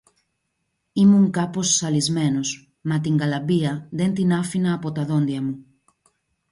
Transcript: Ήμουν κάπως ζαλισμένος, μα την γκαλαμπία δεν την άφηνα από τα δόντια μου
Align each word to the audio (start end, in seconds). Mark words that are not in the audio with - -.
Ήμουν 0.93 1.31
κάπως 1.31 1.77
ζαλισμένος, 1.77 2.73
μα 2.81 2.99
την 3.01 3.15
γκαλαμπία 3.15 3.87
δεν 3.91 4.13
την 4.13 4.33
άφηνα 4.33 4.73
από 4.73 4.91
τα 4.91 5.05
δόντια 5.05 5.41
μου 5.41 5.65